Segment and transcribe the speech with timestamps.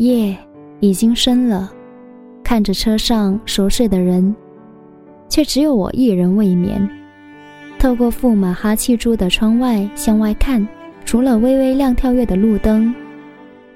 [0.00, 0.34] 夜
[0.80, 1.70] 已经深了，
[2.42, 4.34] 看着车上熟睡的人，
[5.28, 6.88] 却只有我一人未眠。
[7.78, 10.66] 透过覆满哈气珠的窗外向外看，
[11.04, 12.94] 除了微微亮跳跃的路灯，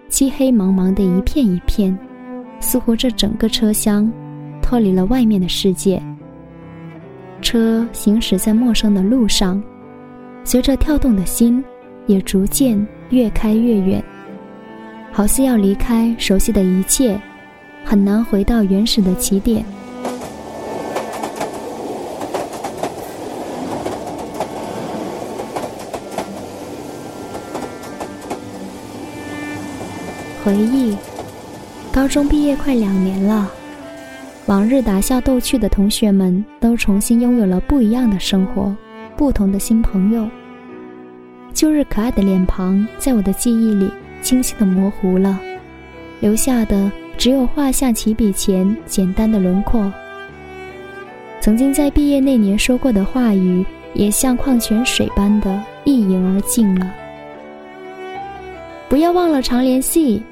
[0.08, 1.95] 漆黑茫茫的一片一片，
[2.59, 4.11] 似乎这整个车厢
[4.62, 6.02] 脱离了外面的世界。
[7.43, 9.62] 车行驶在陌生的路上，
[10.43, 11.62] 随着跳动的心，
[12.06, 14.02] 也逐渐越开越远。
[15.17, 17.17] 好似要离开熟悉的一切，
[17.85, 19.64] 很难回到原始的起点。
[30.45, 30.96] 回忆，
[31.93, 33.48] 高中毕业快两年了，
[34.47, 38.75] 往日打笑逗趣的同学们都重新拥有了不一样的生活，
[39.17, 40.28] 不同的新朋友。
[41.53, 43.89] 旧日可爱的脸庞，在我的记忆里。
[44.25, 45.39] 清晰的模糊了，
[46.19, 49.92] 留下的只有画像起笔前简单的轮廓。
[51.41, 56.91] 曾经在毕业那年说过的话语，也像矿泉水般的一饮而尽了。
[58.89, 60.22] 不要忘了常联系，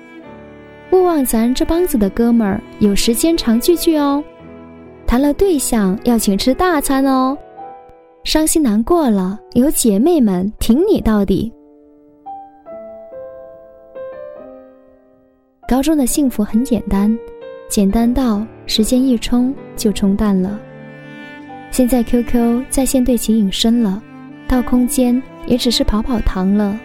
[0.90, 4.24] 勿忘咱这帮子的哥们儿有时间常聚聚哦。
[5.06, 7.36] 谈了对象要请吃大餐哦。
[8.24, 11.52] 伤心难过了，有姐妹们挺你到底。
[15.72, 17.18] 高中的幸福很简单，
[17.66, 20.60] 简单到时间一冲就冲淡了。
[21.70, 24.02] 现在 QQ 在线对其隐身了，
[24.46, 26.78] 到空间也只是跑跑堂了，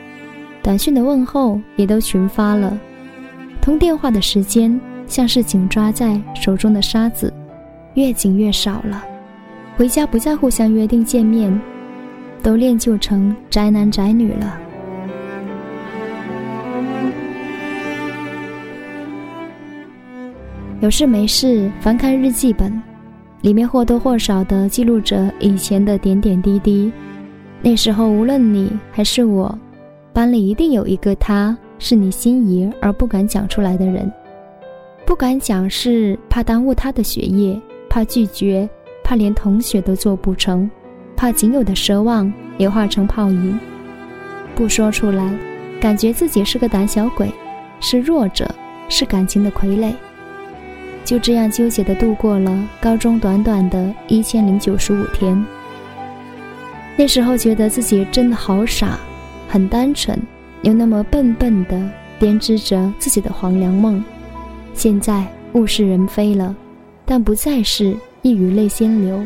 [0.63, 2.79] 短讯的问候也都群发了，
[3.59, 7.33] 通电话的时间像是紧抓在手中的沙子，
[7.95, 9.03] 越紧越少了。
[9.75, 11.53] 回家不再互相约定见面，
[12.41, 14.57] 都练就成宅男宅女了。
[20.79, 22.79] 有事没事翻看日记本，
[23.41, 26.91] 里面或多或少的记录着以前的点点滴滴。
[27.63, 29.57] 那时候无论你还是我，
[30.13, 34.11] 班里一定有一个他是你心仪而不敢讲出来的人。
[35.03, 37.59] 不敢讲是怕耽误他的学业，
[37.89, 38.69] 怕拒绝，
[39.03, 40.69] 怕连同学都做不成，
[41.15, 43.57] 怕仅有的奢望也化成泡影。
[44.53, 45.35] 不说出来，
[45.81, 47.31] 感觉自己是个胆小鬼，
[47.79, 48.47] 是弱者，
[48.89, 49.91] 是感情的傀儡。
[51.07, 55.41] 就这样纠结的度过了高中短短的一千零九十五天。
[56.97, 58.99] 那时候觉得自己真的好傻，
[59.47, 60.21] 很单纯，
[60.63, 61.81] 又那么笨笨的
[62.19, 64.03] 编织着自己的黄粱梦。
[64.73, 66.53] 现在物是人非了，
[67.05, 69.23] 但不再是一语泪先流。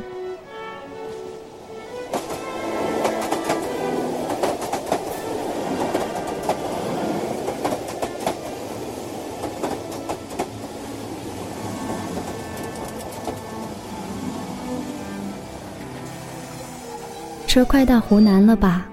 [17.52, 18.88] 车快到湖南了吧？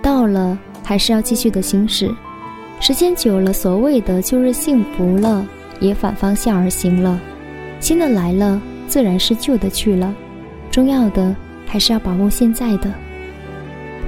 [0.00, 2.08] 到了，还是要继续的行驶。
[2.78, 5.44] 时间久了，所谓的旧日幸福了，
[5.80, 7.20] 也反方向而行了。
[7.80, 10.14] 新的来了，自然是旧的去了。
[10.70, 11.34] 重要的
[11.66, 12.88] 还是要把握现在的。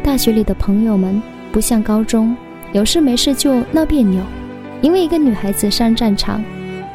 [0.04, 1.20] 大学里的朋友们
[1.50, 2.36] 不像高中，
[2.72, 4.22] 有事没事就闹别扭，
[4.82, 6.40] 因为一个女孩子上战场，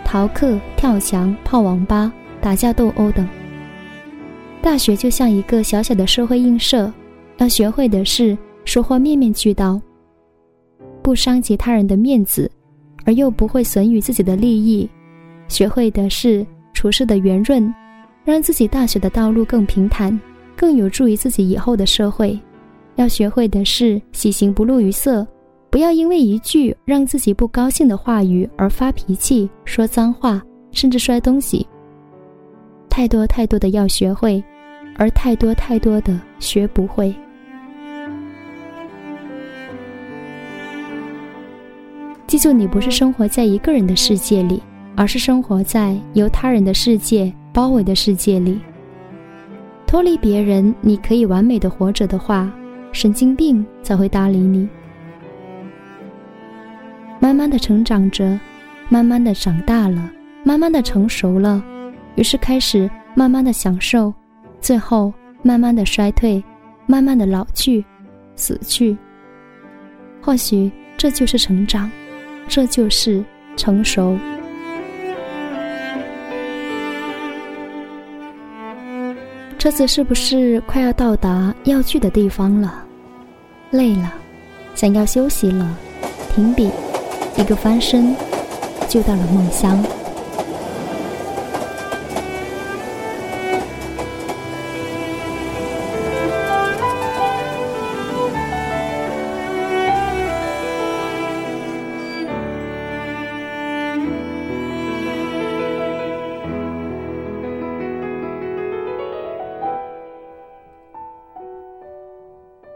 [0.06, 2.10] 逃课、跳墙、泡网吧、
[2.40, 3.28] 打架斗殴等。
[4.64, 6.92] 大学就像一个小小的社会映射，
[7.38, 9.80] 要学会的是说话面面俱到，
[11.02, 12.50] 不伤及他人的面子，
[13.04, 14.88] 而又不会损于自己的利益；
[15.50, 17.72] 学会的是处事的圆润，
[18.24, 20.18] 让自己大学的道路更平坦，
[20.56, 22.40] 更有助于自己以后的社会。
[22.96, 25.28] 要学会的是喜形不露于色，
[25.70, 30.42] 不要因为一句让自己不高兴的话语而发脾气、说脏话，
[30.72, 31.68] 甚至摔东西。
[32.90, 34.42] 太多太多的要学会。
[34.98, 37.14] 而太多太多的学不会。
[42.28, 44.62] 记住，你不是生活在一个人的世界里，
[44.96, 48.60] 而是生活在由他人的世界包围的世界里。
[49.86, 52.52] 脱离别人，你可以完美的活着的话，
[52.92, 54.68] 神经病才会搭理你。
[57.20, 58.40] 慢慢的成长着，
[58.90, 60.10] 慢慢的长大了，
[60.44, 61.64] 慢慢的成熟了，
[62.16, 64.12] 于是开始慢慢的享受。
[64.64, 66.42] 最后，慢慢的衰退，
[66.86, 67.84] 慢慢的老去，
[68.34, 68.98] 死去。
[70.22, 71.92] 或许这就是成长，
[72.48, 73.22] 这就是
[73.58, 74.18] 成熟。
[79.60, 82.86] 车子是不是快要到达要去的地方了？
[83.70, 84.14] 累了，
[84.76, 85.78] 想要休息了，
[86.34, 86.72] 停笔，
[87.36, 88.16] 一个翻身。
[88.88, 89.84] 就到了梦乡。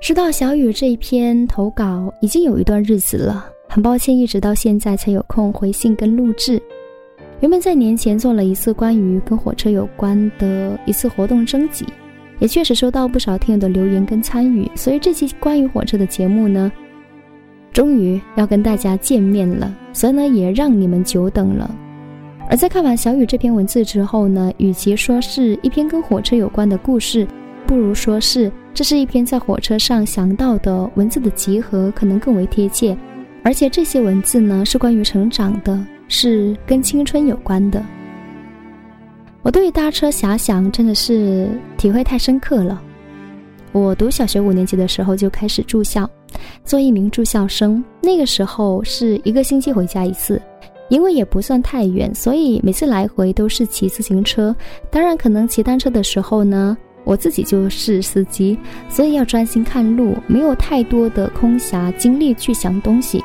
[0.07, 6.61] 知道小雨这一篇投稿已经有一段日子了，很抱歉，一直到现在才有空回信跟录制。
[7.41, 11.85] 原本在年前做了一次关于跟火车有关的一次活动征集，
[12.39, 16.71] 也确实收到不少听友的留言跟参与，所以这期关于火车的节目呢，
[17.73, 21.69] 终于要跟大家见面了，所以呢也让你们久等了。
[22.49, 27.27] 而在看完小雨这篇文字之后呢，与其说是一篇跟火车有关的故事，
[27.67, 28.51] 不如说是。
[28.73, 32.95] 这是一篇在火车上想到的文字的集合，可能更为贴切。
[33.43, 37.83] 而且这些文字呢，是关于成长的，是跟青春有关的。
[39.41, 42.79] 我对于搭车遐想真的是体会太深刻了。
[43.71, 46.07] 我读小学五年级的时候就开始住校，
[46.63, 47.83] 做一名住校生。
[47.99, 50.39] 那个时候是一个星期回家一次，
[50.89, 54.55] 因为也不算太远，所以每次来回都是骑自行车。
[54.91, 56.77] 当然，可能骑单车的时候呢。
[57.07, 58.59] 我自己就是司机，
[58.89, 63.23] 所以要专心看路，没有太多的空暇精力去想东西。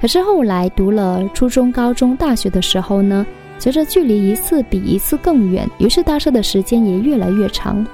[0.00, 3.26] 可是后来读了初中、高中、大学的时候呢，
[3.58, 7.86] 随着距离一次比一次更远，于是搭车的时间也越来越长，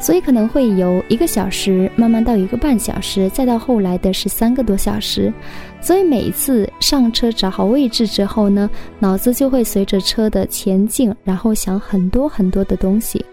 [0.00, 5.32] 所以可能会由一个小时慢慢到一个半小时，再到后来的是三个多小时。
[5.80, 13.24] 所以每一次上车找好位置之后呢，脑子就会随着车的前进，然后想很多很多的东西。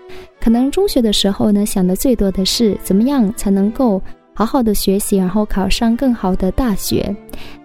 [0.48, 4.02] 可能中学的时候呢，想的最多的是怎么样才能够
[4.34, 7.14] 好好的学习，然后考上更好的大学。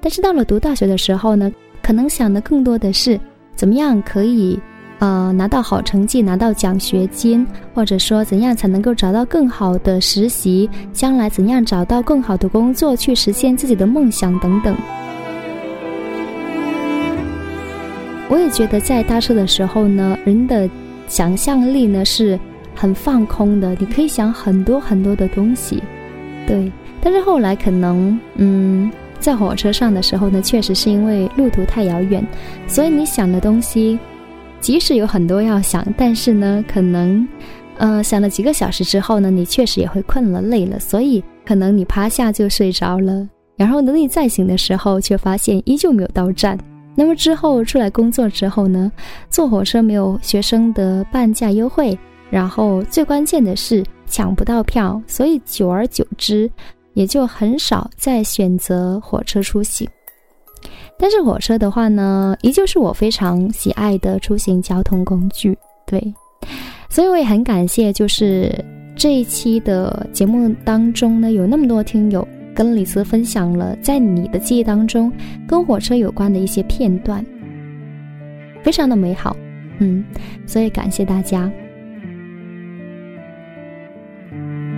[0.00, 1.48] 但是到了读大学的时候呢，
[1.80, 3.20] 可能想的更多的是
[3.54, 4.58] 怎么样可以，
[4.98, 14.76] 呃，拿到好成绩，拿到奖学金，或者说怎样才能够找到更好的实习，将来怎样找到更好的工作，去实现自己的梦想等等。
[18.28, 20.68] 我也觉得在搭车的时候呢，人的
[21.06, 22.36] 想象力呢是。
[22.74, 25.82] 很放空的，你可以想很多很多的东西，
[26.46, 26.70] 对。
[27.00, 32.24] 但是后来可能，嗯，在火车上的时候呢，确实是因为路途太遥远，
[32.66, 33.98] 所以你想的东西，
[34.60, 37.26] 即使有很多要想，但是呢，可能，
[37.78, 43.28] 呃，想了几个小时之后呢，你确实也会困了、累了，所以可能你趴下就睡着了。
[43.56, 46.56] 然后等你再醒的时候，却发现依旧没有到站。
[46.94, 48.92] 那么之后出来工作之后呢，
[49.28, 51.98] 坐火车没有学生的半价优惠。
[52.32, 56.50] 然后最关键的是抢不到票，所以久而久之，
[56.94, 59.86] 也就很少再选择火车出行。
[60.98, 65.54] 但是火车的话呢，依旧是我非常喜爱的出行交通工具。
[65.86, 66.02] 对，
[66.88, 68.50] 所以我也很感谢，就是
[68.96, 75.12] 这一期的节目当中呢，有那么多听友跟李斯分享了在你的记忆当中
[75.46, 77.22] 跟火车有关的一些片段，
[78.62, 79.36] 非常的美好。
[79.80, 80.02] 嗯，
[80.46, 81.52] 所以感谢大家。
[84.32, 84.71] thank you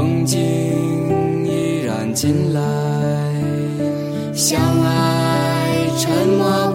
[0.00, 0.40] 风景
[1.44, 2.62] 依然进来，
[4.32, 6.69] 相爱沉默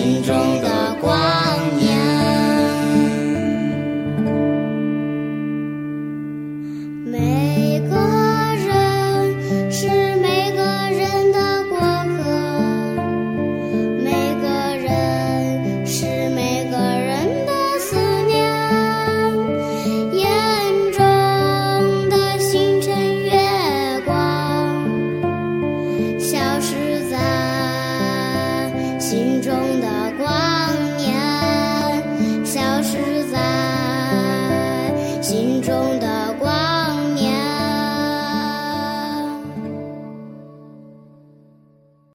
[0.00, 1.49] 心中的光。